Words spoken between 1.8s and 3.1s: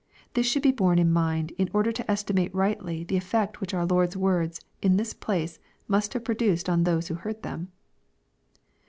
to estimate rightly